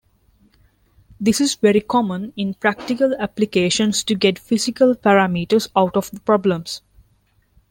This 1.19 1.39
is 1.39 1.53
very 1.53 1.79
common 1.81 2.33
in 2.35 2.55
practical 2.55 3.13
applications 3.19 4.03
to 4.05 4.15
get 4.15 4.39
physical 4.39 4.95
parameters 4.95 5.69
out 5.75 5.95
of 5.95 6.09
problems. 6.25 6.81